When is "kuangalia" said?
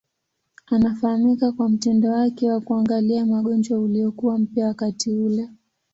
2.61-3.25